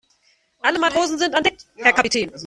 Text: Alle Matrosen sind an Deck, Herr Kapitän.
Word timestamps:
Alle 0.61 0.79
Matrosen 0.79 1.17
sind 1.19 1.35
an 1.35 1.43
Deck, 1.43 1.57
Herr 1.75 1.93
Kapitän. 1.93 2.31